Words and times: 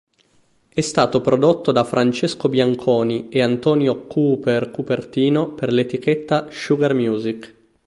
È 0.73 0.81
stato 0.81 1.21
prodotto 1.21 1.71
da 1.71 1.83
Francesco 1.83 2.49
Bianconi 2.49 3.29
e 3.29 3.43
Antonio 3.43 4.07
"Cooper" 4.07 4.71
Cupertino 4.71 5.51
per 5.51 5.71
l'etichetta 5.71 6.47
Sugar 6.49 6.95
Music. 6.95 7.53